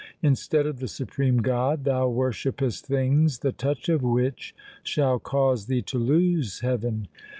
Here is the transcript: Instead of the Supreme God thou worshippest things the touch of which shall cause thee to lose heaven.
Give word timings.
Instead 0.23 0.65
of 0.65 0.79
the 0.79 0.87
Supreme 0.87 1.43
God 1.43 1.83
thou 1.83 2.09
worshippest 2.09 2.85
things 2.87 3.37
the 3.37 3.51
touch 3.51 3.87
of 3.87 4.01
which 4.01 4.55
shall 4.81 5.19
cause 5.19 5.67
thee 5.67 5.83
to 5.83 5.99
lose 5.99 6.61
heaven. 6.61 7.07